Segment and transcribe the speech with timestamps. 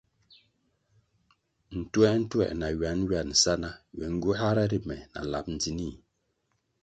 [1.79, 5.97] Ntuer-ntuer na nwan-nwan sa ná ywe ngywáhra ri me na lap ndzinih.